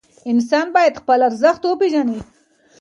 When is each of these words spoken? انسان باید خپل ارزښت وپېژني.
انسان 0.31 0.67
باید 0.75 0.99
خپل 1.01 1.19
ارزښت 1.27 1.61
وپېژني. 1.63 2.19